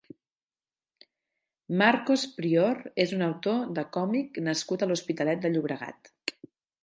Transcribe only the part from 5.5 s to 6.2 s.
Llobregat.